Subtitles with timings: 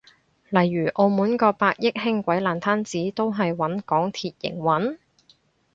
[0.49, 4.97] 例如澳門個百億輕軌爛攤子都係搵港鐵營運？